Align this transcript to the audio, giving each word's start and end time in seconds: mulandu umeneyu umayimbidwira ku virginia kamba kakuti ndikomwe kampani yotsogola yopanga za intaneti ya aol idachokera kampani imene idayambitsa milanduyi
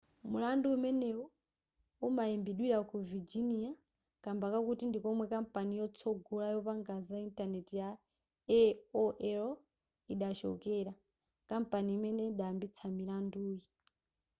mulandu 0.31 0.67
umeneyu 0.77 1.23
umayimbidwira 2.07 2.77
ku 2.89 2.95
virginia 3.09 3.71
kamba 4.23 4.45
kakuti 4.53 4.83
ndikomwe 4.87 5.23
kampani 5.33 5.73
yotsogola 5.81 6.45
yopanga 6.55 6.95
za 7.07 7.17
intaneti 7.27 7.73
ya 7.81 7.89
aol 8.61 9.49
idachokera 10.13 10.93
kampani 11.49 11.89
imene 11.97 12.21
idayambitsa 12.31 12.83
milanduyi 12.97 13.63